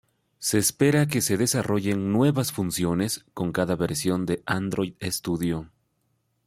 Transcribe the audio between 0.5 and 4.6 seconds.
espera que se desarrollen nuevas funciones con cada versión de